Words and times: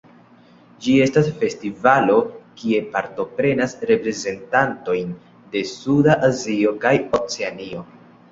Ĝi 0.83 0.93
estas 1.01 1.27
festivalo 1.41 2.15
kie 2.61 2.79
partoprenas 2.95 3.75
reprezentantojn 3.91 5.13
de 5.57 5.63
suda 5.75 6.17
Azio 6.29 6.73
kaj 6.87 6.95
Oceanio. 7.19 7.85